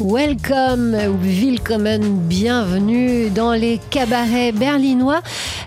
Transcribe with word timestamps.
Welcome 0.00 0.94
ou 0.94 1.18
willkommen, 1.18 2.20
bienvenue 2.26 3.28
dans 3.28 3.52
les 3.52 3.78
cabarets 3.90 4.50
berlinois. 4.50 5.20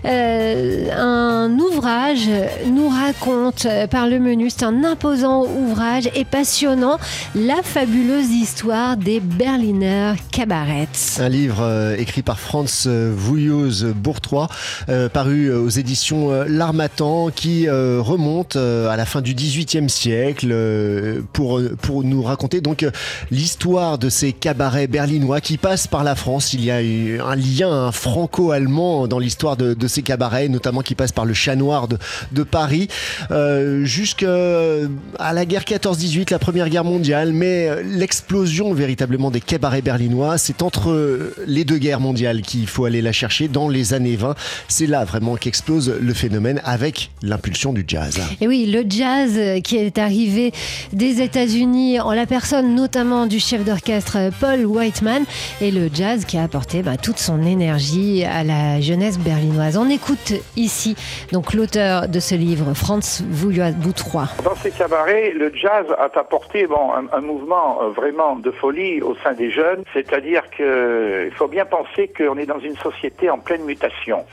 Euh, 0.04 0.90
un 0.92 1.56
ouvrage 1.56 2.28
nous 2.66 2.88
raconte 2.88 3.64
euh, 3.66 3.86
par 3.86 4.08
le 4.08 4.18
menu, 4.18 4.50
c'est 4.50 4.64
un 4.64 4.82
imposant 4.82 5.46
ouvrage 5.46 6.10
et 6.16 6.24
passionnant, 6.24 6.98
la 7.36 7.62
fabuleuse 7.62 8.28
histoire 8.30 8.96
des 8.96 9.20
Berliner 9.20 10.14
Cabarets. 10.32 10.88
Un 11.18 11.28
livre 11.28 11.60
euh, 11.60 11.96
écrit 11.96 12.22
par 12.22 12.40
Franz 12.40 12.88
Vouilleuse 12.88 13.84
Bourtrois, 13.84 14.48
paru 15.12 15.52
aux 15.52 15.68
éditions 15.68 16.30
L'Armatan, 16.48 17.30
qui 17.30 17.68
remonte 17.68 18.56
à 18.56 18.96
la 18.96 19.04
fin 19.06 19.20
du 19.20 19.34
XVIIIe 19.34 19.88
siècle 19.88 20.54
pour, 21.32 21.60
pour 21.80 22.02
nous 22.02 22.22
raconter 22.22 22.60
donc 22.60 22.84
l'histoire 23.30 23.98
de 23.98 24.08
ces 24.08 24.23
cabarets 24.32 24.86
berlinois 24.86 25.40
qui 25.40 25.58
passent 25.58 25.86
par 25.86 26.04
la 26.04 26.14
France. 26.14 26.52
Il 26.52 26.64
y 26.64 26.70
a 26.70 26.76
un 26.76 27.36
lien 27.36 27.92
franco-allemand 27.92 29.06
dans 29.06 29.18
l'histoire 29.18 29.56
de, 29.56 29.86
ces 29.86 30.02
cabarets, 30.02 30.48
notamment 30.48 30.80
qui 30.80 30.94
passe 30.94 31.12
par 31.12 31.24
le 31.24 31.34
Chat 31.34 31.56
Noir 31.56 31.88
de, 31.88 32.42
Paris, 32.42 32.88
euh, 33.30 33.84
jusqu'à 33.84 34.26
la 34.26 35.46
guerre 35.46 35.62
14-18, 35.62 36.30
la 36.30 36.38
Première 36.38 36.68
Guerre 36.68 36.84
mondiale. 36.84 37.32
Mais 37.32 37.68
euh, 37.68 37.82
l'explosion 37.82 38.74
véritablement 38.74 39.30
des 39.30 39.40
cabarets 39.40 39.82
berlinois, 39.82 40.38
c'est 40.38 40.62
entre 40.62 41.32
les 41.46 41.64
deux 41.64 41.78
guerres 41.78 42.00
mondiales 42.00 42.42
qu'il 42.42 42.66
faut 42.66 42.84
aller 42.84 43.02
la 43.02 43.12
chercher 43.12 43.48
dans 43.48 43.68
les 43.68 43.94
années 43.94 44.16
20. 44.16 44.34
C'est 44.68 44.86
là 44.86 45.04
vraiment 45.04 45.36
qu'explose 45.36 45.94
le 46.00 46.14
phénomène 46.14 46.60
avec 46.64 47.10
l'impulsion 47.22 47.72
du 47.72 47.84
jazz. 47.86 48.18
Et 48.40 48.48
oui, 48.48 48.66
le 48.66 48.84
jazz 48.88 49.62
qui 49.62 49.76
est 49.76 49.98
arrivé 49.98 50.52
des 50.92 51.20
États-Unis 51.20 52.00
en 52.00 52.12
la 52.12 52.26
personne 52.26 52.74
notamment 52.74 53.26
du 53.26 53.40
chef 53.40 53.64
d'orchestre 53.64 54.13
Paul 54.40 54.66
Whiteman 54.66 55.24
et 55.60 55.70
le 55.70 55.88
jazz 55.92 56.24
qui 56.24 56.38
a 56.38 56.44
apporté 56.44 56.82
bah, 56.82 56.96
toute 56.96 57.18
son 57.18 57.42
énergie 57.42 58.24
à 58.24 58.44
la 58.44 58.80
jeunesse 58.80 59.18
berlinoise. 59.18 59.76
On 59.76 59.88
écoute 59.88 60.32
ici 60.56 60.96
donc 61.32 61.54
l'auteur 61.54 62.08
de 62.08 62.20
ce 62.20 62.34
livre, 62.34 62.74
Franz 62.74 63.22
Boutrois. 63.24 64.28
Dans 64.44 64.54
ces 64.56 64.70
cabarets, 64.70 65.32
le 65.32 65.52
jazz 65.54 65.86
a 65.98 66.10
apporté 66.18 66.66
un, 67.12 67.20
mouvement 67.20 67.82
euh, 67.82 67.88
vraiment 67.90 68.36
de 68.36 68.50
folie 68.50 69.00
au 69.02 69.14
sein 69.16 69.32
des 69.32 69.50
jeunes, 69.50 69.82
c'est-à-dire 69.92 70.42
qu'il 70.50 71.32
faut 71.34 71.48
bien 71.48 71.64
penser 71.64 72.10
qu'on 72.16 72.36
est 72.38 72.46
dans 72.46 72.60
une 72.60 72.76
société 72.76 73.30
en 73.30 73.38
pleine 73.38 73.64
mutation. 73.64 74.24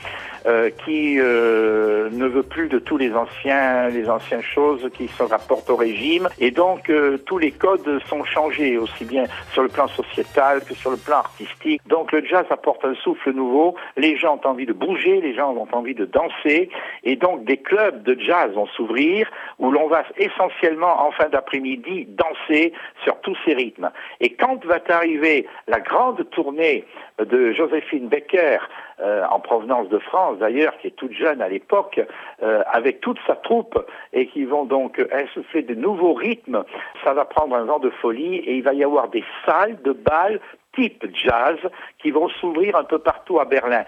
Euh, 0.44 0.70
qui 0.84 1.20
euh, 1.20 2.10
ne 2.10 2.26
veut 2.26 2.42
plus 2.42 2.68
de 2.68 2.80
tous 2.80 2.96
les 2.96 3.12
anciens, 3.12 3.88
les 3.90 4.10
anciennes 4.10 4.42
choses 4.42 4.90
qui 4.92 5.06
se 5.06 5.22
rapportent 5.22 5.70
au 5.70 5.76
régime, 5.76 6.28
et 6.40 6.50
donc 6.50 6.90
tous 7.26 7.38
les 7.38 7.52
codes 7.52 8.00
sont 8.08 8.24
changés 8.24 8.76
aussi 8.76 9.04
bien 9.04 9.26
sur 9.52 9.62
le 9.62 9.68
plan 9.72 9.88
sociétal 9.88 10.64
que 10.64 10.74
sur 10.74 10.90
le 10.90 10.96
plan 10.96 11.18
artistique. 11.18 11.80
Donc 11.86 12.12
le 12.12 12.24
jazz 12.24 12.46
apporte 12.50 12.84
un 12.84 12.94
souffle 12.94 13.32
nouveau, 13.32 13.74
les 13.96 14.16
gens 14.16 14.40
ont 14.42 14.48
envie 14.48 14.66
de 14.66 14.72
bouger, 14.72 15.20
les 15.20 15.34
gens 15.34 15.52
ont 15.52 15.68
envie 15.72 15.94
de 15.94 16.04
danser, 16.04 16.70
et 17.04 17.16
donc 17.16 17.44
des 17.44 17.56
clubs 17.56 18.02
de 18.02 18.18
jazz 18.20 18.52
vont 18.52 18.66
s'ouvrir 18.66 19.28
où 19.58 19.70
l'on 19.70 19.88
va 19.88 20.04
essentiellement 20.16 21.06
en 21.06 21.10
fin 21.12 21.28
d'après-midi 21.28 22.06
danser 22.08 22.72
sur 23.04 23.20
tous 23.20 23.36
ces 23.44 23.54
rythmes. 23.54 23.90
Et 24.20 24.34
quand 24.34 24.64
va 24.64 24.78
arriver 24.88 25.46
la 25.66 25.80
grande 25.80 26.28
tournée 26.30 26.84
de 27.18 27.52
Joséphine 27.52 28.08
Becker 28.08 28.58
euh, 29.00 29.24
en 29.30 29.40
provenance 29.40 29.88
de 29.88 29.98
France 29.98 30.38
d'ailleurs, 30.38 30.76
qui 30.78 30.88
est 30.88 30.96
toute 30.96 31.12
jeune 31.12 31.42
à 31.42 31.48
l'époque, 31.48 32.00
euh, 32.42 32.62
avec 32.70 33.00
toute 33.00 33.18
sa 33.26 33.36
troupe, 33.36 33.78
et 34.12 34.26
qui 34.26 34.44
vont 34.44 34.64
donc 34.64 35.04
insuffler 35.12 35.62
de 35.62 35.74
nouveaux 35.74 36.14
rythmes, 36.14 36.64
ça 37.04 37.12
va 37.14 37.24
prendre 37.24 37.56
un 37.56 37.64
vent 37.64 37.78
de 37.78 37.90
folie, 37.90 38.36
et 38.36 38.56
il 38.56 38.62
va 38.62 38.74
y 38.74 38.84
avoir 38.84 39.08
des 39.08 39.24
salles 39.46 39.80
de 39.82 39.92
bal 39.92 40.40
type 40.74 41.04
jazz 41.14 41.58
qui 41.98 42.10
vont 42.10 42.28
s'ouvrir 42.28 42.76
un 42.76 42.84
peu 42.84 42.98
partout 42.98 43.40
à 43.40 43.44
Berlin. 43.44 43.84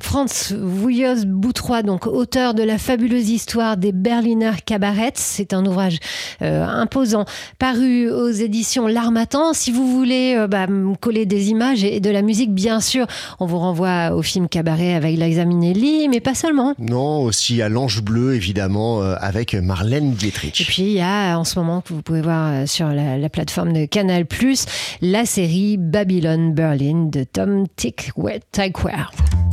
Franz 0.00 0.54
Vouilleuse 0.54 1.26
Boutrois, 1.26 1.82
donc 1.82 2.06
auteur 2.06 2.54
de 2.54 2.62
la 2.62 2.78
fabuleuse 2.78 3.30
histoire 3.30 3.76
des 3.76 3.92
Berliner 3.92 4.52
Cabarets. 4.64 5.12
C'est 5.16 5.52
un 5.52 5.64
ouvrage 5.66 5.98
euh, 6.42 6.64
imposant, 6.64 7.24
paru 7.58 8.10
aux 8.10 8.30
éditions 8.30 8.86
L'Armatan. 8.86 9.52
Si 9.52 9.70
vous 9.70 9.86
voulez 9.86 10.34
euh, 10.36 10.46
bah, 10.46 10.66
coller 11.00 11.26
des 11.26 11.50
images 11.50 11.84
et 11.84 12.00
de 12.00 12.10
la 12.10 12.22
musique, 12.22 12.52
bien 12.52 12.80
sûr, 12.80 13.06
on 13.40 13.46
vous 13.46 13.58
renvoie 13.58 14.12
au 14.14 14.22
film 14.22 14.48
Cabaret 14.48 14.94
avec 14.94 15.16
Liza 15.16 15.44
Minnelli, 15.44 16.08
mais 16.08 16.20
pas 16.20 16.34
seulement. 16.34 16.74
Non, 16.78 17.22
aussi 17.22 17.60
à 17.60 17.68
l'Ange 17.68 18.02
Bleu, 18.02 18.34
évidemment, 18.34 19.02
euh, 19.02 19.14
avec 19.20 19.54
Marlène 19.54 20.12
Dietrich. 20.12 20.60
Et 20.60 20.64
puis, 20.64 20.82
il 20.82 20.92
y 20.92 21.00
a 21.00 21.38
en 21.38 21.44
ce 21.44 21.58
moment, 21.58 21.80
que 21.80 21.92
vous 21.92 22.02
pouvez 22.02 22.22
voir 22.22 22.66
sur 22.66 22.88
la, 22.88 23.18
la 23.18 23.28
plateforme 23.28 23.72
de 23.72 23.84
Canal+, 23.84 24.26
la 25.02 25.26
série 25.26 25.76
Babylon 25.76 26.52
Berlin 26.54 27.08
de 27.10 27.24
Tom 27.24 27.66
Tickware. 27.76 28.40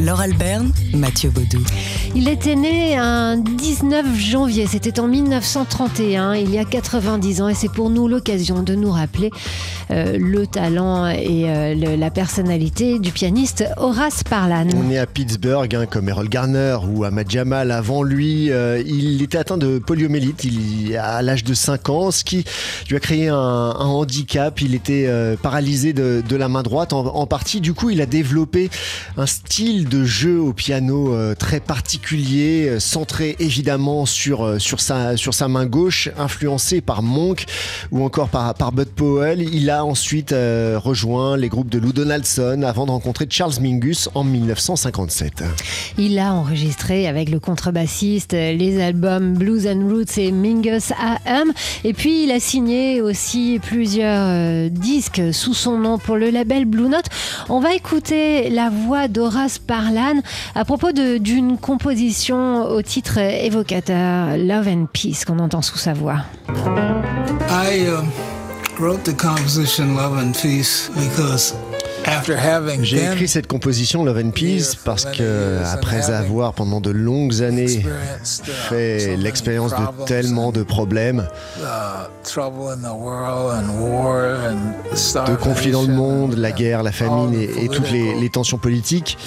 Laure 0.00 0.20
Alberne, 0.20 0.72
Mathieu 0.94 1.30
Baudou. 1.30 1.62
Il 2.14 2.28
était 2.28 2.54
né 2.54 2.96
un 2.96 3.36
19 3.36 4.18
janvier, 4.18 4.66
c'était 4.66 4.98
en 4.98 5.06
1931, 5.06 6.34
il 6.34 6.50
y 6.50 6.58
a 6.58 6.64
90 6.64 7.42
ans, 7.42 7.48
et 7.48 7.54
c'est 7.54 7.70
pour 7.70 7.90
nous 7.90 8.08
l'occasion 8.08 8.62
de 8.62 8.74
nous 8.74 8.90
rappeler 8.90 9.30
euh, 9.90 10.16
le 10.18 10.46
talent 10.46 11.08
et 11.08 11.44
euh, 11.46 11.96
la 11.96 12.10
personnalité 12.10 12.98
du 12.98 13.12
pianiste 13.12 13.64
Horace 13.76 14.22
Parlan. 14.24 14.68
On 14.76 14.90
est 14.90 14.98
à 14.98 15.06
Pittsburgh, 15.06 15.74
hein, 15.74 15.86
comme 15.86 16.08
Errol 16.08 16.28
Garner 16.28 16.78
ou 16.88 17.04
Ahmad 17.04 17.30
Jamal 17.30 17.70
avant 17.70 18.02
lui. 18.02 18.50
Euh, 18.50 18.82
il 18.86 19.22
était 19.22 19.38
atteint 19.38 19.58
de 19.58 19.78
poliomyélite 19.78 20.44
il, 20.44 20.96
à 20.96 21.20
l'âge 21.20 21.44
de 21.44 21.52
5 21.52 21.90
ans, 21.90 22.10
ce 22.10 22.24
qui 22.24 22.44
lui 22.88 22.96
a 22.96 23.00
créé 23.00 23.28
un, 23.28 23.36
handicap. 23.36 24.60
Il 24.62 24.74
était 24.74 25.08
paralysé 25.42 25.92
de, 25.92 26.36
la 26.36 26.48
main 26.48 26.62
droite 26.62 26.92
en, 26.92 27.04
en 27.14 27.26
partie. 27.26 27.60
Du 27.60 27.74
coup, 27.74 27.90
il 27.90 28.00
a 28.00 28.06
développé 28.06 28.70
un 29.16 29.26
style 29.26 29.81
de 29.84 30.04
jeu 30.04 30.40
au 30.40 30.52
piano 30.52 31.14
euh, 31.14 31.34
très 31.34 31.60
particulier, 31.60 32.68
euh, 32.68 32.80
centré 32.80 33.36
évidemment 33.38 34.06
sur, 34.06 34.44
euh, 34.44 34.58
sur, 34.58 34.80
sa, 34.80 35.16
sur 35.16 35.34
sa 35.34 35.48
main 35.48 35.66
gauche, 35.66 36.08
influencé 36.18 36.80
par 36.80 37.02
Monk 37.02 37.44
ou 37.90 38.04
encore 38.04 38.28
par, 38.28 38.54
par 38.54 38.72
Bud 38.72 38.88
Powell. 38.88 39.40
Il 39.40 39.70
a 39.70 39.84
ensuite 39.84 40.32
rejoint 40.32 41.36
les 41.36 41.48
groupes 41.48 41.68
de 41.68 41.78
Lou 41.78 41.92
Donaldson 41.92 42.62
avant 42.66 42.86
de 42.86 42.90
rencontrer 42.90 43.26
Charles 43.28 43.60
Mingus 43.60 44.08
en 44.14 44.24
1957. 44.24 45.44
Il 45.98 46.18
a 46.18 46.32
enregistré 46.32 47.06
avec 47.06 47.28
le 47.28 47.40
contrebassiste 47.40 48.32
les 48.32 48.80
albums 48.80 49.34
Blues 49.34 49.66
and 49.66 49.88
Roots 49.88 50.18
et 50.18 50.32
Mingus 50.32 50.92
AM. 50.92 51.52
Et 51.84 51.92
puis 51.92 52.24
il 52.24 52.30
a 52.30 52.40
signé 52.40 53.00
aussi 53.00 53.60
plusieurs 53.62 54.70
disques 54.70 55.22
sous 55.32 55.54
son 55.54 55.78
nom 55.78 55.98
pour 55.98 56.16
le 56.16 56.30
label 56.30 56.64
Blue 56.64 56.88
Note. 56.88 57.06
On 57.48 57.60
va 57.60 57.74
écouter 57.74 58.50
la 58.50 58.70
voix 58.70 59.08
d'Horace 59.08 59.58
Parlan 59.72 60.20
à 60.54 60.66
propos 60.66 60.92
d'une 60.92 61.56
composition 61.56 62.66
au 62.66 62.82
titre 62.82 63.16
évocateur 63.16 64.36
Love 64.36 64.68
and 64.68 64.84
Peace 64.92 65.24
qu'on 65.24 65.38
entend 65.38 65.62
sous 65.62 65.78
sa 65.78 65.94
voix. 65.94 66.26
I 67.48 67.86
uh, 67.86 68.02
wrote 68.78 69.02
the 69.04 69.16
composition 69.16 69.96
Love 69.96 70.18
and 70.18 70.32
Peace 70.34 70.90
because 70.94 71.54
j'ai 72.82 73.04
écrit 73.04 73.28
cette 73.28 73.46
composition 73.46 74.04
Love 74.04 74.22
and 74.24 74.30
Peace 74.30 74.74
parce 74.84 75.04
que 75.04 75.62
après 75.72 76.10
avoir 76.10 76.54
pendant 76.54 76.80
de 76.80 76.90
longues 76.90 77.42
années 77.42 77.84
fait 78.68 79.16
l'expérience 79.16 79.72
de 79.72 80.04
tellement 80.04 80.52
de 80.52 80.62
problèmes, 80.62 81.28
de 85.26 85.36
conflits 85.36 85.72
dans 85.72 85.82
le 85.82 85.92
monde, 85.94 86.34
la 86.36 86.52
guerre, 86.52 86.82
la 86.82 86.92
famine 86.92 87.34
et, 87.34 87.68
toutes 87.68 87.90
les 87.90 88.30
tensions 88.30 88.58
politiques, 88.58 89.18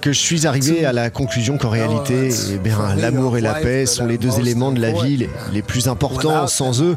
que 0.00 0.12
je 0.12 0.18
suis 0.18 0.46
arrivé 0.46 0.84
à 0.84 0.92
la 0.92 1.10
conclusion 1.10 1.58
qu'en 1.58 1.70
réalité, 1.70 2.30
eh 2.30 3.00
l'amour 3.00 3.36
et 3.36 3.40
la 3.40 3.54
paix 3.54 3.86
sont 3.86 4.06
les 4.06 4.18
deux 4.18 4.38
éléments 4.38 4.72
de 4.72 4.80
la 4.80 4.92
vie 4.92 5.28
les 5.52 5.62
plus 5.62 5.88
importants. 5.88 6.46
Sans 6.46 6.82
eux, 6.82 6.96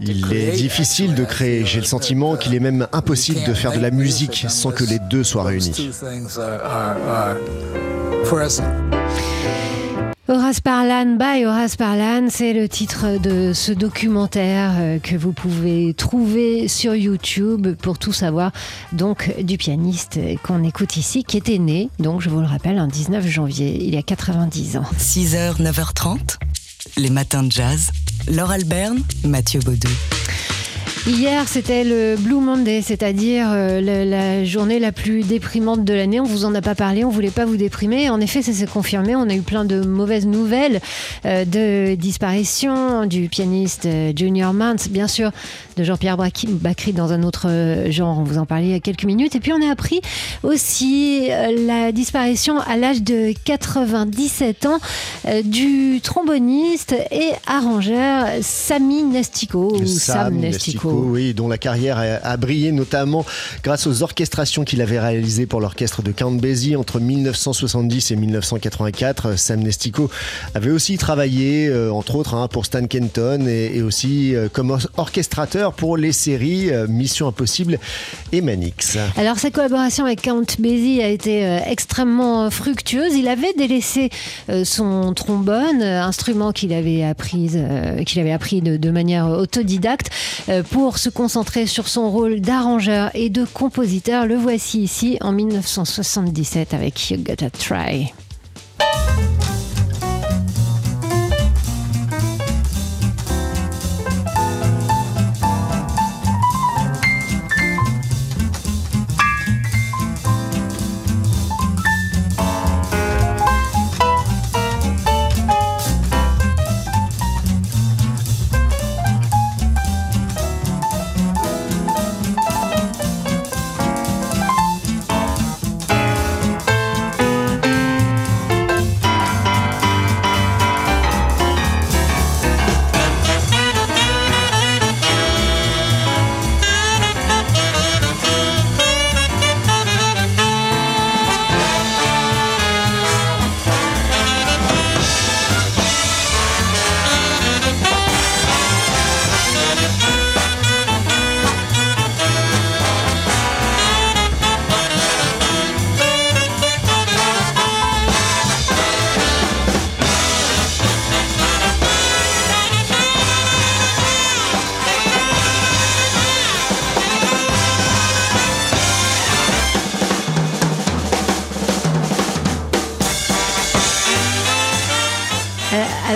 il 0.00 0.32
est 0.32 0.52
difficile 0.52 1.14
de 1.14 1.24
créer. 1.24 1.64
J'ai 1.64 1.80
le 1.80 1.86
sentiment 1.86 2.36
qu'il 2.36 2.54
est 2.54 2.60
même 2.60 2.86
impossible 2.92 3.44
de 3.46 3.54
faire 3.54 3.72
de 3.72 3.80
la 3.80 3.90
musique 3.90 4.46
sans 4.48 4.70
que 4.70 4.84
les 4.84 4.98
deux 4.98 5.24
soient 5.24 5.44
réunis. 5.44 5.90
Horace 10.28 10.60
Parlan 10.60 11.16
by 11.16 11.44
Horace 11.44 11.76
Parlan, 11.76 12.26
c'est 12.30 12.52
le 12.52 12.68
titre 12.68 13.20
de 13.20 13.52
ce 13.52 13.70
documentaire 13.70 14.72
euh, 14.76 14.98
que 14.98 15.14
vous 15.14 15.30
pouvez 15.30 15.94
trouver 15.94 16.66
sur 16.66 16.96
YouTube 16.96 17.76
pour 17.76 17.96
tout 17.96 18.12
savoir. 18.12 18.50
Donc, 18.90 19.32
du 19.40 19.56
pianiste 19.56 20.18
qu'on 20.42 20.64
écoute 20.64 20.96
ici, 20.96 21.22
qui 21.22 21.36
était 21.36 21.58
né, 21.58 21.90
donc 22.00 22.22
je 22.22 22.28
vous 22.28 22.40
le 22.40 22.46
rappelle, 22.46 22.78
un 22.78 22.88
19 22.88 23.24
janvier, 23.24 23.78
il 23.80 23.94
y 23.94 23.98
a 23.98 24.02
90 24.02 24.78
ans. 24.78 24.84
6h, 24.98 25.62
9h30, 25.62 26.38
les 26.96 27.10
matins 27.10 27.44
de 27.44 27.52
jazz. 27.52 27.92
Laure 28.26 28.50
Alberne, 28.50 28.98
Mathieu 29.24 29.60
Baudou. 29.60 29.88
Hier, 31.06 31.46
c'était 31.46 31.84
le 31.84 32.16
Blue 32.18 32.40
Monday, 32.40 32.82
c'est-à-dire 32.82 33.46
euh, 33.52 33.80
la, 33.80 34.44
journée 34.44 34.80
la 34.80 34.90
plus 34.90 35.22
déprimante 35.22 35.84
de 35.84 35.94
l'année. 35.94 36.18
On 36.18 36.24
vous 36.24 36.44
en 36.44 36.52
a 36.56 36.60
pas 36.60 36.74
parlé, 36.74 37.04
on 37.04 37.10
voulait 37.10 37.30
pas 37.30 37.44
vous 37.44 37.56
déprimer. 37.56 38.10
En 38.10 38.20
effet, 38.20 38.42
ça 38.42 38.52
s'est 38.52 38.66
confirmé. 38.66 39.14
On 39.14 39.28
a 39.30 39.34
eu 39.34 39.42
plein 39.42 39.64
de 39.64 39.82
mauvaises 39.82 40.26
nouvelles 40.26 40.80
euh, 41.24 41.44
de 41.44 41.94
disparition 41.94 43.06
du 43.06 43.28
pianiste 43.28 43.86
euh, 43.86 44.12
Junior 44.16 44.52
Mance, 44.52 44.88
bien 44.88 45.06
sûr, 45.06 45.30
de 45.76 45.84
Jean-Pierre 45.84 46.16
Bacri 46.16 46.92
dans 46.94 47.12
un 47.12 47.22
autre 47.22 47.48
euh, 47.48 47.90
genre. 47.90 48.18
On 48.18 48.24
vous 48.24 48.38
en 48.38 48.46
parlait 48.46 48.64
il 48.66 48.70
y 48.70 48.74
a 48.74 48.80
quelques 48.80 49.04
minutes. 49.04 49.36
Et 49.36 49.40
puis, 49.40 49.52
on 49.52 49.60
a 49.62 49.70
appris 49.70 50.00
aussi 50.42 51.28
euh, 51.30 51.66
la 51.66 51.92
disparition 51.92 52.58
à 52.60 52.76
l'âge 52.76 53.02
de 53.02 53.34
97 53.44 54.66
ans 54.66 54.78
euh, 55.26 55.42
du 55.42 56.00
tromboniste 56.02 56.94
et 57.10 57.32
arrangeur 57.46 58.26
Sami 58.40 59.02
Nestico. 59.02 59.74
ou 59.74 59.86
Sam 59.86 60.36
Nestico. 60.36 60.90
oui, 60.90 61.34
dont 61.34 61.48
la 61.48 61.58
carrière 61.58 61.98
a, 62.22 62.36
brillé 62.38 62.72
notamment 62.72 63.26
grâce 63.62 63.86
aux 63.86 64.02
orchestrations 64.02 64.64
qu'il 64.64 64.80
avait 64.80 65.00
réalisées 65.00 65.46
pour 65.46 65.60
l'orchestre 65.60 66.02
de 66.02 66.10
Count 66.10 66.32
Basie 66.32 66.76
entre 66.76 67.00
1970 67.00 68.10
et 68.10 68.16
1984. 68.16 69.38
Sam 69.38 69.60
Nestico 69.60 70.10
avait 70.54 70.70
aussi 70.70 70.96
travaillé, 70.96 71.70
entre 71.90 72.14
autres, 72.14 72.34
hein, 72.34 72.48
pour 72.48 72.64
Stan 72.64 72.86
Kenton 72.86 73.46
et, 73.46 73.82
aussi 73.82 74.34
comme 74.52 74.70
or- 74.70 75.10
pour 75.72 75.96
les 75.96 76.12
séries 76.12 76.70
euh, 76.70 76.86
Mission 76.88 77.28
Impossible 77.28 77.78
et 78.32 78.40
Manix. 78.40 78.98
Alors 79.16 79.38
sa 79.38 79.50
collaboration 79.50 80.04
avec 80.04 80.22
Count 80.22 80.44
Basie 80.58 81.00
a 81.02 81.08
été 81.08 81.44
euh, 81.44 81.58
extrêmement 81.66 82.50
fructueuse. 82.50 83.14
Il 83.14 83.28
avait 83.28 83.52
délaissé 83.54 84.10
euh, 84.48 84.64
son 84.64 85.12
trombone, 85.14 85.82
euh, 85.82 86.02
instrument 86.02 86.52
qu'il 86.52 86.72
avait 86.72 87.02
appris, 87.02 87.50
euh, 87.54 88.02
qu'il 88.04 88.20
avait 88.20 88.32
appris 88.32 88.60
de, 88.60 88.76
de 88.76 88.90
manière 88.90 89.28
autodidacte, 89.28 90.10
euh, 90.48 90.62
pour 90.62 90.98
se 90.98 91.08
concentrer 91.08 91.66
sur 91.66 91.88
son 91.88 92.10
rôle 92.10 92.40
d'arrangeur 92.40 93.10
et 93.14 93.30
de 93.30 93.44
compositeur. 93.44 94.26
Le 94.26 94.36
voici 94.36 94.82
ici 94.82 95.18
en 95.20 95.32
1977 95.32 96.74
avec 96.74 97.10
You 97.10 97.18
Gotta 97.18 97.50
Try. 97.50 98.12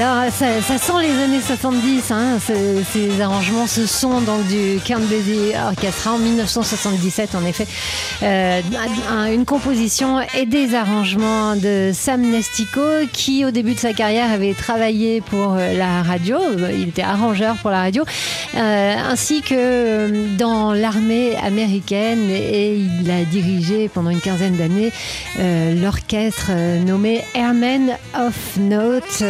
Alors, 0.03 0.33
ça, 0.33 0.79
sent 0.79 0.93
les 1.03 1.23
années 1.23 1.41
70, 1.45 2.11
hein, 2.11 2.39
ce- 2.47 2.83
ces 2.93 3.21
arrangements, 3.21 3.67
ce 3.67 3.87
son 3.87 4.21
donc, 4.21 4.47
du 4.47 4.79
Count 4.87 5.01
Basie 5.01 5.53
Orchestra 5.67 6.13
en 6.13 6.19
1977, 6.19 7.35
en 7.35 7.45
effet. 7.45 7.67
Euh, 8.23 8.61
un- 9.11 9.33
une 9.33 9.45
composition 9.45 10.19
et 10.39 10.47
des 10.47 10.75
arrangements 10.75 11.55
de 11.57 11.91
Sam 11.93 12.23
Nestico, 12.23 12.81
qui 13.13 13.45
au 13.45 13.51
début 13.51 13.75
de 13.75 13.79
sa 13.79 13.93
carrière 13.93 14.31
avait 14.31 14.55
travaillé 14.55 15.21
pour 15.21 15.55
euh, 15.59 15.77
la 15.77 16.03
radio, 16.03 16.39
il 16.73 16.89
était 16.89 17.03
arrangeur 17.03 17.57
pour 17.57 17.71
la 17.71 17.81
radio, 17.83 18.05
euh, 18.57 18.95
ainsi 19.11 19.43
que 19.43 19.55
euh, 19.55 20.27
dans 20.39 20.73
l'armée 20.73 21.37
américaine, 21.37 22.31
et 22.31 22.77
il 23.03 23.11
a 23.11 23.25
dirigé 23.25 23.89
pendant 23.89 24.11
une 24.11 24.21
quinzaine 24.21 24.57
d'années 24.57 24.93
euh, 25.39 25.75
l'orchestre 25.83 26.47
euh, 26.51 26.79
nommé 26.83 27.23
Airmen 27.35 27.91
of 28.17 28.57
Note. 28.59 29.23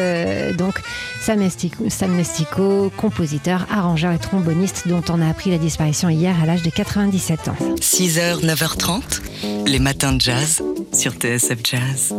Donc 0.60 0.80
Sam 1.20 1.40
Nestico, 1.40 1.88
Sam 1.88 2.14
Nestico, 2.16 2.92
compositeur, 2.96 3.66
arrangeur 3.70 4.12
et 4.12 4.18
tromboniste 4.18 4.86
dont 4.86 5.02
on 5.08 5.20
a 5.20 5.28
appris 5.28 5.50
la 5.50 5.58
disparition 5.58 6.08
hier 6.08 6.36
à 6.40 6.46
l'âge 6.46 6.62
de 6.62 6.70
97 6.70 7.48
ans. 7.48 7.56
6h, 7.80 8.44
9h30, 8.44 9.66
les 9.66 9.78
matins 9.78 10.12
de 10.12 10.20
jazz 10.20 10.62
sur 10.92 11.12
TSF 11.12 11.58
Jazz. 11.64 12.14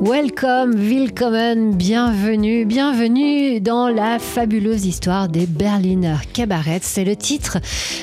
Welcome, 0.00 0.74
willkommen, 0.74 1.74
bienvenue, 1.74 2.66
bienvenue 2.66 3.60
dans 3.60 3.88
la 3.88 4.18
fabuleuse 4.18 4.84
histoire 4.84 5.28
des 5.28 5.46
Berliner 5.46 6.16
Cabarets. 6.32 6.80
C'est 6.82 7.04
le 7.04 7.16
titre 7.16 7.58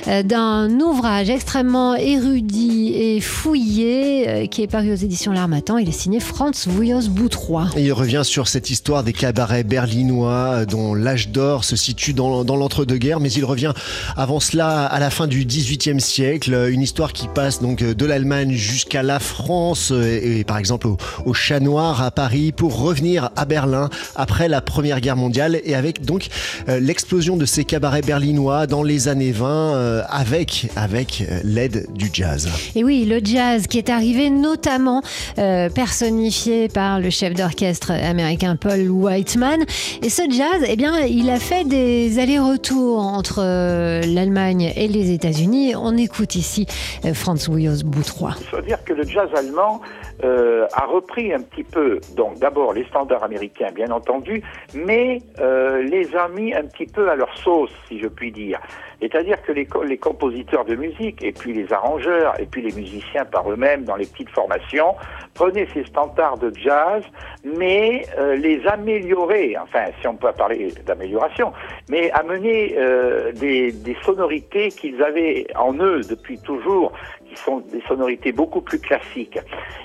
euh, 0.07 0.23
d'un 0.23 0.79
ouvrage 0.79 1.29
extrêmement 1.29 1.95
érudit 1.95 2.93
et 2.95 3.21
fouillé 3.21 4.27
euh, 4.27 4.45
qui 4.47 4.63
est 4.63 4.67
paru 4.67 4.91
aux 4.91 4.95
éditions 4.95 5.31
L'Armatan. 5.31 5.77
Il 5.77 5.87
est 5.87 5.91
signé 5.91 6.19
Franz 6.19 6.67
Vouillos 6.67 7.09
Boutrois. 7.09 7.67
Et 7.75 7.83
il 7.83 7.93
revient 7.93 8.21
sur 8.23 8.47
cette 8.47 8.69
histoire 8.69 9.03
des 9.03 9.13
cabarets 9.13 9.63
berlinois 9.63 10.31
euh, 10.31 10.65
dont 10.65 10.95
l'âge 10.95 11.29
d'or 11.29 11.63
se 11.63 11.75
situe 11.75 12.13
dans, 12.13 12.43
l'entre-deux-guerres, 12.43 13.19
mais 13.19 13.31
il 13.31 13.45
revient 13.45 13.73
avant 14.17 14.39
cela 14.39 14.85
à 14.85 14.99
la 14.99 15.09
fin 15.09 15.27
du 15.27 15.45
XVIIIe 15.45 16.01
siècle, 16.01 16.69
une 16.71 16.81
histoire 16.81 17.13
qui 17.13 17.27
passe 17.27 17.61
donc 17.61 17.83
de 17.83 18.05
l'Allemagne 18.05 18.53
jusqu'à 18.53 19.03
la 19.03 19.19
France 19.19 19.91
et, 19.91 20.43
par 20.43 20.57
exemple 20.57 20.87
au 21.25 21.32
Chat 21.33 21.59
Noir 21.59 22.01
à 22.01 22.11
Paris 22.11 22.51
pour 22.51 22.79
revenir 22.79 23.29
à 23.35 23.45
Berlin 23.45 23.89
après 24.15 24.47
la 24.47 24.61
Première 24.61 25.01
Guerre 25.01 25.17
mondiale 25.17 25.59
et 25.63 25.75
avec 25.75 26.05
donc 26.05 26.27
euh, 26.69 26.79
l'explosion 26.79 27.37
de 27.37 27.45
ces 27.45 27.65
cabarets 27.65 28.01
berlinois 28.01 28.67
dans 28.67 28.83
les 28.83 29.07
années 29.07 29.31
20 29.31 29.75
euh, 29.75 30.01
avec, 30.09 30.67
avec 30.75 31.23
euh, 31.29 31.39
l'aide 31.43 31.87
du 31.93 32.09
jazz. 32.11 32.49
Et 32.75 32.83
oui, 32.83 33.05
le 33.05 33.19
jazz 33.23 33.67
qui 33.67 33.77
est 33.77 33.89
arrivé 33.89 34.29
notamment 34.29 35.01
euh, 35.37 35.69
personnifié 35.69 36.67
par 36.67 36.99
le 36.99 37.09
chef 37.09 37.33
d'orchestre 37.33 37.91
américain 37.91 38.55
Paul 38.55 38.89
Whiteman. 38.89 39.63
Et 40.01 40.09
ce 40.09 40.23
jazz, 40.29 40.65
eh 40.67 40.75
bien, 40.75 40.99
il 41.01 41.29
a 41.29 41.39
fait 41.39 41.63
des 41.63 42.19
allers-retours 42.19 42.99
entre 42.99 43.39
euh, 43.39 44.01
l'Allemagne 44.05 44.73
et 44.75 44.87
les 44.87 45.11
États-Unis. 45.11 45.75
On 45.75 45.97
écoute 45.97 46.35
ici 46.35 46.65
euh, 47.05 47.13
Franz 47.13 47.49
Wuyos 47.49 47.83
Boutrois. 47.85 48.35
Il 48.39 48.47
faut 48.47 48.61
dire 48.61 48.83
que 48.83 48.93
le 48.93 49.03
jazz 49.03 49.29
allemand 49.35 49.81
euh, 50.23 50.65
a 50.73 50.85
repris 50.85 51.22
un 51.31 51.41
petit 51.41 51.63
peu, 51.63 51.99
donc 52.15 52.39
d'abord 52.39 52.73
les 52.73 52.83
standards 52.85 53.23
américains, 53.23 53.71
bien 53.73 53.91
entendu, 53.91 54.41
mais 54.73 55.21
euh, 55.39 55.83
les 55.83 56.15
a 56.15 56.27
mis 56.27 56.53
un 56.53 56.63
petit 56.63 56.87
peu 56.87 57.09
à 57.09 57.15
leur 57.15 57.37
sauce, 57.37 57.71
si 57.87 57.99
je 57.99 58.07
puis 58.07 58.31
dire. 58.31 58.59
C'est-à-dire 58.99 59.41
que 59.43 59.51
les, 59.51 59.67
les 59.85 59.97
compositeurs 59.97 60.65
de 60.65 60.75
musique, 60.75 61.23
et 61.23 61.31
puis 61.31 61.53
les 61.53 61.71
arrangeurs, 61.71 62.39
et 62.39 62.45
puis 62.45 62.61
les 62.61 62.73
musiciens 62.73 63.25
par 63.25 63.51
eux-mêmes 63.51 63.83
dans 63.83 63.95
les 63.95 64.05
petites 64.05 64.29
formations, 64.29 64.95
prenaient 65.33 65.67
ces 65.73 65.83
standards 65.85 66.37
de 66.37 66.51
jazz, 66.55 67.03
mais 67.43 68.05
euh, 68.17 68.35
les 68.35 68.65
amélioraient, 68.65 69.55
enfin, 69.61 69.85
si 69.99 70.07
on 70.07 70.15
peut 70.15 70.31
parler 70.31 70.69
d'amélioration, 70.85 71.51
mais 71.89 72.11
amener 72.11 72.75
euh, 72.77 73.31
des, 73.33 73.71
des 73.71 73.97
sonorités 74.03 74.69
qu'ils 74.69 75.03
avaient 75.03 75.47
en 75.55 75.73
eux 75.75 76.01
depuis 76.09 76.39
toujours, 76.39 76.93
sont 77.37 77.59
des 77.59 77.81
sonorités 77.87 78.31
beaucoup 78.31 78.61
plus 78.61 78.79
classiques. 78.79 79.39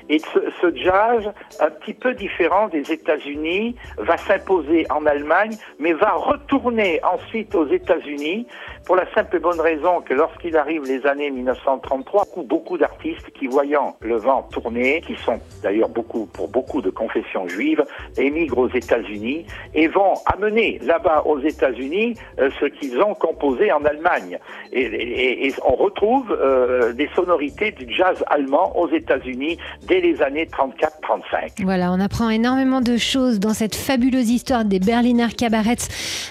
Et 0.09 0.19
ce 0.19 0.75
jazz, 0.75 1.33
un 1.61 1.71
petit 1.71 1.95
peu 1.95 2.15
différent 2.15 2.69
des 2.69 2.91
États-Unis, 2.93 3.77
va 3.99 4.17
s'imposer 4.17 4.87
en 4.91 5.05
Allemagne, 5.07 5.57
mais 5.79 5.93
va 5.93 6.13
retourner 6.13 7.01
ensuite 7.05 7.55
aux 7.55 7.67
États-Unis 7.67 8.47
pour 8.89 8.97
la 8.97 9.05
simple 9.13 9.37
et 9.37 9.39
bonne 9.39 9.61
raison 9.61 10.01
que 10.01 10.15
lorsqu'il 10.15 10.57
arrive 10.57 10.83
les 10.85 11.07
années 11.07 11.31
1933, 11.31 12.25
beaucoup, 12.47 12.79
d'artistes 12.79 13.31
qui, 13.39 13.47
voyant 13.47 13.95
le 14.01 14.17
vent 14.17 14.49
tourner, 14.51 15.03
qui 15.07 15.15
sont 15.17 15.39
d'ailleurs 15.63 15.91
beaucoup 15.91 16.25
pour 16.25 16.49
beaucoup 16.49 16.81
de 16.81 16.89
confessions 16.89 17.47
juives, 17.49 17.85
émigrent 18.17 18.57
aux 18.57 18.71
États-Unis 18.71 19.45
et 19.75 19.89
vont 19.89 20.15
amener 20.25 20.79
là-bas 20.83 21.25
aux 21.27 21.39
États-Unis 21.39 22.15
euh, 22.39 22.49
ce 22.59 22.65
qu'ils 22.65 22.99
ont 23.03 23.15
composé 23.15 23.71
en 23.71 23.85
Allemagne. 23.85 24.39
Et 24.73 25.53
on 25.67 25.75
retrouve 25.75 26.33
euh, 26.33 26.95
des 26.95 27.11
sonorités 27.15 27.73
du 27.73 27.93
jazz 27.93 28.25
allemand 28.29 28.75
aux 28.75 28.89
États-Unis 28.89 29.59
dès 29.87 30.01
les 30.01 30.23
années 30.23 30.47
34-35. 30.47 31.63
Voilà, 31.63 31.93
on 31.93 32.01
apprend 32.01 32.31
énormément 32.31 32.81
de 32.81 32.97
choses 32.97 33.39
dans 33.39 33.53
cette 33.53 33.75
fabuleuse 33.75 34.31
histoire 34.31 34.65
des 34.65 34.79
Berliner 34.79 35.29
Cabarets, 35.37 35.89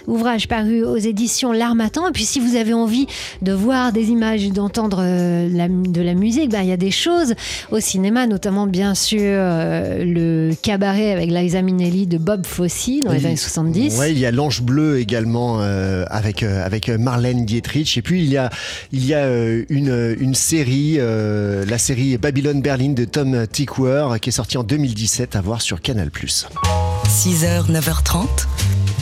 ouvrage 0.08 0.48
paru 0.48 0.84
aux 0.84 0.98
éditions 0.98 1.52
L'Armatan. 1.52 2.08
Et 2.08 2.12
puis 2.12 2.24
si 2.24 2.40
vous 2.40 2.47
avez 2.56 2.74
envie 2.74 3.08
de 3.42 3.52
voir 3.52 3.92
des 3.92 4.10
images, 4.10 4.48
d'entendre 4.50 5.00
euh, 5.02 5.50
de 5.50 6.02
la 6.02 6.14
musique, 6.14 6.52
bah, 6.52 6.64
il 6.64 6.70
y 6.70 6.72
a 6.72 6.78
des 6.78 6.92
choses 6.92 7.34
au 7.72 7.80
cinéma, 7.80 8.28
notamment 8.28 8.68
bien 8.68 8.96
sûr 8.96 9.20
euh, 9.22 10.04
le 10.04 10.54
cabaret 10.62 11.12
avec 11.12 11.30
Liza 11.32 11.62
Minnelli 11.62 12.08
de 12.08 12.18
Bob 12.18 12.46
Fosse 12.46 12.90
dans 13.04 13.12
les 13.12 13.20
Oui. 13.20 13.26
années 13.26 13.36
70. 13.36 13.98
Ouais, 13.98 14.12
il 14.12 14.20
y 14.20 14.26
a 14.26 14.32
l'Ange 14.32 14.62
Bleu 14.62 15.00
également 15.00 15.58
euh, 15.62 16.06
avec 16.10 16.44
euh, 16.44 16.64
avec 16.66 16.90
Marlène 16.90 17.46
Dietrich 17.46 17.98
et 17.98 18.02
puis 18.02 18.24
il 18.24 18.30
y 18.30 18.38
a 18.38 18.50
il 18.92 19.06
y 19.06 19.14
a 19.14 19.20
euh, 19.20 19.64
une 19.70 20.16
une 20.20 20.36
série 20.36 20.98
euh, 21.00 21.66
la 21.66 21.78
série 21.78 22.18
Babylon 22.18 22.60
Berlin 22.62 22.90
de 22.94 23.06
Tom 23.06 23.48
Tykwer 23.52 24.10
qui 24.22 24.30
est 24.30 24.32
sortie 24.34 24.58
en 24.58 24.64
2017 24.64 25.36
à 25.36 25.42
voir 25.42 25.62
sur 25.62 25.82
Canal+. 25.82 26.10
6h, 26.10 27.72
9h30, 27.72 28.28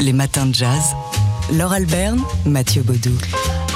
les 0.01 0.13
matins 0.13 0.45
de 0.45 0.53
jazz. 0.55 0.95
Laure 1.53 1.73
Alberne, 1.73 2.19
Mathieu 2.45 2.81
Baudou. 2.81 3.11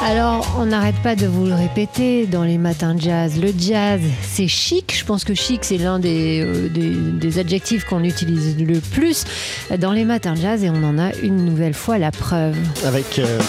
Alors, 0.04 0.56
on 0.58 0.66
n'arrête 0.66 0.96
pas 1.04 1.16
de 1.16 1.28
vous 1.28 1.46
le 1.46 1.54
répéter 1.54 2.26
dans 2.26 2.44
les 2.44 2.58
matins 2.58 2.96
de 2.96 3.02
jazz. 3.02 3.40
Le 3.40 3.52
jazz, 3.58 4.02
c'est 4.24 4.48
chic. 4.48 4.96
Je 4.98 5.06
pense 5.06 5.24
que 5.24 5.34
chic, 5.36 5.64
c'est 5.64 5.78
l'un 5.78 6.00
des, 6.00 6.42
euh, 6.42 6.68
des, 6.70 6.90
des 6.90 7.38
adjectifs 7.40 7.84
qu'on 7.86 8.04
utilise 8.04 8.58
le 8.58 8.80
plus 8.80 9.26
dans 9.78 9.92
les 9.92 10.06
matins 10.06 10.34
de 10.34 10.42
jazz 10.42 10.64
et 10.64 10.70
on 10.70 10.84
en 10.84 10.98
a 10.98 11.14
une 11.22 11.46
nouvelle 11.46 11.74
fois 11.76 11.98
la 11.98 12.12
preuve. 12.12 12.56
avec 12.86 13.20
euh, 13.20 13.40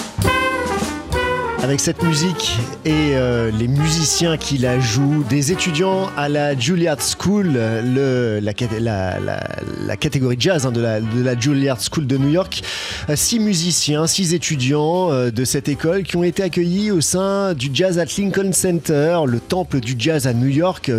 avec 1.63 1.79
cette 1.79 2.03
musique 2.03 2.59
et 2.87 3.13
euh, 3.15 3.51
les 3.51 3.69
musiciens 3.69 4.39
qui 4.39 4.57
la 4.57 4.81
jouent, 4.81 5.25
des 5.29 5.53
étudiants 5.53 6.09
à 6.17 6.29
la 6.29 6.59
Juilliard 6.59 6.97
School, 7.01 7.53
la, 7.53 8.41
la- 8.41 9.41
la- 9.87 9.97
catégorie 9.97 10.37
jazz 10.39 10.65
hein, 10.65 10.73
de, 10.73 10.81
la, 10.81 11.39
Juilliard 11.39 11.79
School 11.81 12.07
de 12.07 12.17
New 12.17 12.31
York. 12.31 12.63
Euh, 13.11 13.17
Six 13.17 13.39
musiciens, 13.41 14.07
six 14.07 14.33
étudiants 14.33 15.13
euh, 15.13 15.31
de 15.31 15.45
cette 15.45 15.69
école 15.69 16.05
qui 16.05 16.17
ont 16.17 16.25
été 16.25 16.43
accueillis 16.43 16.91
au 16.91 17.03
sein 17.03 17.53
du 17.53 17.69
Jazz 17.75 17.99
at 17.99 18.07
Lincoln 18.17 18.53
Center, 18.53 19.21
le 19.27 19.39
temple 19.39 19.81
du 19.81 19.95
jazz 19.99 20.27
à 20.27 20.33
New 20.33 20.49
York, 20.49 20.91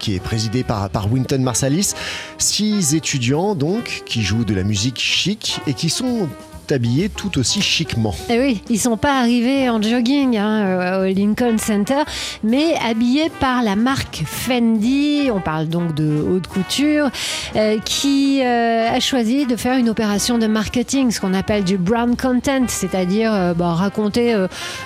qui 0.00 0.14
est 0.16 0.20
présidé 0.22 0.64
par, 0.64 0.90
par 0.90 1.10
Wynton 1.12 1.38
Marsalis. 1.40 1.92
Six 2.38 2.94
étudiants 2.94 3.54
donc 3.54 4.02
qui 4.06 4.22
jouent 4.22 4.44
de 4.44 4.54
la 4.54 4.64
musique 4.64 4.98
chic 4.98 5.60
et 5.68 5.74
qui 5.74 5.88
sont 5.88 6.28
habillés 6.72 7.08
tout 7.08 7.38
aussi 7.38 7.60
chicement. 7.62 8.14
Et 8.28 8.38
oui, 8.38 8.62
ils 8.68 8.78
sont 8.78 8.96
pas 8.96 9.18
arrivés 9.20 9.68
en 9.68 9.80
jogging 9.80 10.36
hein, 10.36 10.64
euh, 10.64 11.02
au 11.02 11.14
Lincoln 11.14 11.58
Center, 11.58 12.02
mais 12.44 12.74
habillés 12.84 13.30
par 13.40 13.62
la 13.62 13.76
marque 13.76 14.22
Fendi. 14.26 15.30
On 15.32 15.40
parle 15.40 15.68
donc 15.68 15.94
de 15.94 16.22
haute 16.22 16.46
couture, 16.46 17.10
euh, 17.56 17.78
qui 17.84 18.40
euh, 18.42 18.88
a 18.90 19.00
choisi 19.00 19.46
de 19.46 19.56
faire 19.56 19.78
une 19.78 19.88
opération 19.88 20.38
de 20.38 20.46
marketing, 20.46 21.10
ce 21.10 21.20
qu'on 21.20 21.34
appelle 21.34 21.64
du 21.64 21.78
brand 21.78 22.16
content, 22.16 22.64
c'est-à-dire 22.68 23.54
bah, 23.56 23.74
raconter 23.74 24.36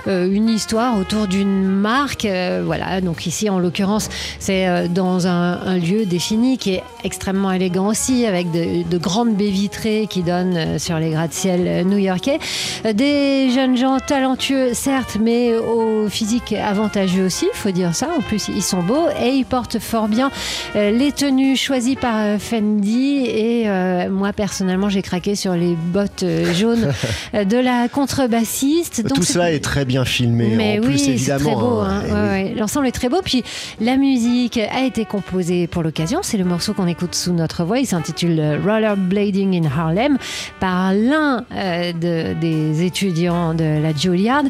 une 0.07 0.49
histoire 0.49 0.99
autour 0.99 1.27
d'une 1.27 1.65
marque. 1.65 2.27
Voilà, 2.65 3.01
donc 3.01 3.27
ici 3.27 3.51
en 3.51 3.59
l'occurrence, 3.59 4.09
c'est 4.39 4.89
dans 4.89 5.27
un, 5.27 5.79
lieu 5.79 6.07
défini 6.07 6.59
qui 6.59 6.75
est 6.75 6.83
extrêmement 7.03 7.53
élégant 7.53 7.89
aussi, 7.89 8.27
avec 8.27 8.51
de, 8.51 8.89
de 8.89 8.99
grandes 8.99 9.35
baies 9.35 9.51
vitrées 9.51 10.07
qui 10.09 10.23
donnent 10.23 10.79
sur 10.79 10.99
les 10.99 11.11
gratte-ciel 11.11 11.74
new-yorkais. 11.83 12.39
Euh, 12.87 12.93
Des 12.93 13.51
jeunes 13.51 13.77
gens 13.77 13.99
talentueux, 13.99 14.75
certes, 14.75 15.17
mais 15.21 15.55
au 15.57 16.09
physique 16.09 16.53
avantageux 16.53 17.25
aussi, 17.27 17.47
il 17.53 17.57
faut 17.57 17.71
dire 17.71 17.95
ça. 17.95 18.09
En 18.17 18.21
plus, 18.21 18.49
ils 18.49 18.63
sont 18.63 18.83
beaux 18.83 19.07
et 19.21 19.31
ils 19.31 19.45
portent 19.45 19.79
fort 19.79 20.09
bien 20.09 20.31
euh, 20.77 20.91
les 20.91 21.13
tenues 21.13 21.57
choisies 21.57 21.97
par 21.97 22.15
euh, 22.19 22.39
Fendi. 22.39 23.25
Et 23.27 23.65
euh, 23.69 24.09
moi, 24.11 24.33
personnellement, 24.33 24.89
j'ai 24.89 25.03
craqué 25.03 25.35
sur 25.35 25.55
les 25.55 25.75
bottes 25.75 26.23
euh, 26.23 26.53
jaunes 26.55 26.93
euh, 27.35 27.45
de 27.45 27.57
la 27.57 27.89
contrebassiste. 27.89 29.03
Donc, 29.03 29.15
Tout 29.19 29.23
cela 29.23 29.53
est 29.53 29.63
très 29.63 29.85
bien 29.85 30.05
filmé. 30.05 30.53
mais 30.57 30.79
en 30.79 30.83
oui, 30.83 30.89
plus, 30.89 30.99
c'est 30.99 31.11
évidemment. 31.13 31.39
très 31.45 31.55
beau. 31.55 31.79
hein. 31.81 32.03
hein. 32.11 32.29
Ouais, 32.29 32.51
oui. 32.53 32.59
L'ensemble 32.59 32.87
est 32.87 32.93
très 32.93 33.09
beau. 33.09 33.21
Puis 33.25 33.43
la 33.81 33.97
musique 33.97 34.59
a 34.59 34.85
été 34.85 35.05
composée 35.05 35.67
pour 35.67 35.83
l'occasion. 35.83 36.21
C'est 36.23 36.37
le 36.39 36.45
morceau 36.45 36.73
qu'on 36.75 36.87
écoute 36.87 37.15
sous 37.15 37.33
notre 37.33 37.65
voix. 37.65 37.79
Il 37.79 37.87
s'intitule 37.87 38.39
euh, 38.39 38.59
Rollerblading 38.65 39.65
in 39.65 39.69
Harlem 39.71 40.19
par 40.61 40.93
l'un 40.93 41.45
euh, 41.55 41.64
de- 41.93 42.35
des 42.41 42.83
étudiants 42.85 43.55
de 43.55 43.83
la 43.83 43.95
Juilliard. 43.95 44.45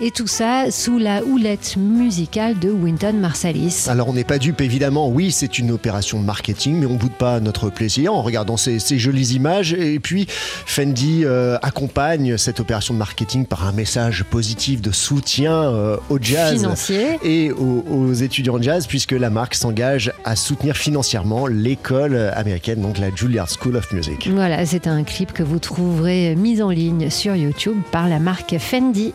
Et 0.00 0.10
tout 0.10 0.26
ça 0.26 0.70
sous 0.70 0.98
la 0.98 1.24
houlette 1.24 1.76
musicale 1.76 2.58
de 2.58 2.70
Wynton 2.70 3.14
Marsalis. 3.14 3.86
Alors 3.88 4.08
on 4.08 4.12
n'est 4.12 4.24
pas 4.24 4.38
dupe 4.38 4.60
évidemment, 4.60 5.08
oui 5.08 5.32
c'est 5.32 5.58
une 5.58 5.70
opération 5.70 6.20
de 6.20 6.24
marketing, 6.24 6.76
mais 6.80 6.86
on 6.86 6.94
boude 6.94 7.12
pas 7.12 7.40
notre 7.40 7.70
plaisir 7.70 8.14
en 8.14 8.22
regardant 8.22 8.56
ces, 8.56 8.78
ces 8.78 8.98
jolies 8.98 9.34
images. 9.34 9.72
Et 9.72 9.98
puis 10.00 10.26
Fendi 10.28 11.22
euh, 11.24 11.56
accompagne 11.62 12.36
cette 12.36 12.60
opération 12.60 12.94
de 12.94 12.98
marketing 12.98 13.46
par 13.46 13.66
un 13.66 13.72
message 13.72 14.24
positif 14.24 14.80
de 14.80 14.92
soutien 14.92 15.52
euh, 15.54 15.96
au 16.08 16.18
jazz. 16.20 16.54
Financier. 16.60 17.18
Et 17.24 17.50
aux, 17.52 17.84
aux 17.90 18.12
étudiants 18.12 18.58
de 18.58 18.62
jazz, 18.62 18.86
puisque 18.86 19.12
la 19.12 19.30
marque 19.30 19.54
s'engage 19.54 20.12
à 20.24 20.36
soutenir 20.36 20.76
financièrement 20.76 21.46
l'école 21.46 22.16
américaine, 22.34 22.80
donc 22.80 22.98
la 22.98 23.14
Juilliard 23.14 23.48
School 23.48 23.76
of 23.76 23.92
Music. 23.92 24.28
Voilà, 24.32 24.64
c'est 24.66 24.86
un 24.86 25.02
clip 25.04 25.32
que 25.32 25.42
vous 25.42 25.58
trouverez 25.58 26.34
mis 26.36 26.59
en 26.62 26.70
ligne 26.70 27.10
sur 27.10 27.34
YouTube 27.36 27.80
par 27.90 28.08
la 28.08 28.18
marque 28.18 28.58
Fendi. 28.58 29.12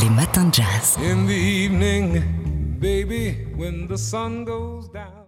Les 0.00 0.10
matins 0.10 0.44
de 0.44 0.54
jazz. 0.54 0.96
In 0.98 1.26
the 1.26 1.30
evening, 1.30 2.22
baby, 2.80 3.36
when 3.56 3.86
the 3.88 3.96
sun 3.96 4.44
goes 4.44 4.88
down. 4.92 5.23